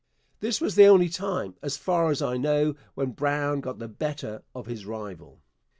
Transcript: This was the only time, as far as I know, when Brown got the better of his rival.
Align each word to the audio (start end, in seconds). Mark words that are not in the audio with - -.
This 0.39 0.59
was 0.59 0.73
the 0.73 0.87
only 0.87 1.09
time, 1.09 1.53
as 1.61 1.77
far 1.77 2.09
as 2.09 2.23
I 2.23 2.35
know, 2.35 2.73
when 2.95 3.11
Brown 3.11 3.61
got 3.61 3.77
the 3.77 3.87
better 3.87 4.41
of 4.55 4.65
his 4.65 4.83
rival. 4.83 5.43